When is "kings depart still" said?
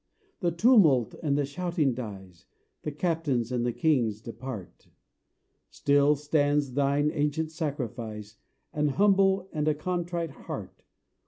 3.71-6.15